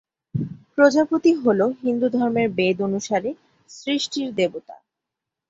[0.75, 3.29] প্রজাপতি হল হিন্দুধর্মের বেদ অনুসারে
[3.69, 4.75] "সৃষ্টির দেবতা"।